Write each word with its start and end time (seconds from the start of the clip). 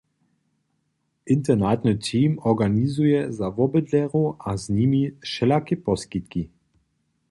Internatny 1.35 1.97
team 1.99 2.39
organizuje 2.39 3.19
za 3.33 3.49
wobydlerjow 3.57 4.35
a 4.39 4.57
z 4.63 4.69
nimi 4.69 5.01
wšelake 5.21 5.75
poskitki. 5.85 6.49